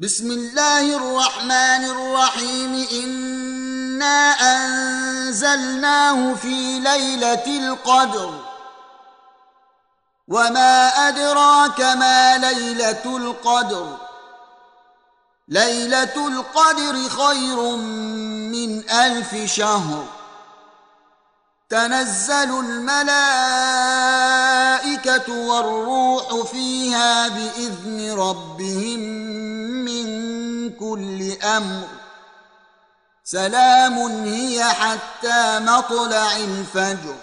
بسم 0.00 0.30
الله 0.30 0.96
الرحمن 0.96 1.84
الرحيم. 1.84 2.86
إنا 2.92 4.30
أنزلناه 4.30 6.34
في 6.34 6.78
ليلة 6.78 7.46
القدر. 7.46 8.40
وما 10.28 10.88
أدراك 11.08 11.80
ما 11.80 12.38
ليلة 12.38 13.16
القدر. 13.16 13.96
ليلة 15.48 16.28
القدر 16.28 17.08
خير 17.08 17.76
من 18.54 18.90
ألف 18.90 19.52
شهر. 19.52 20.04
تنزل 21.70 22.60
الملائكة 22.60 22.92
والروح 25.32 26.50
فيها 26.50 27.28
بإذن 27.28 28.12
ربهم 28.18 29.37
كل 31.38 31.46
أمر 31.46 31.88
سلام 33.24 33.98
هي 34.24 34.64
حتى 34.64 35.58
مطلع 35.58 36.36
الفجر. 36.36 37.16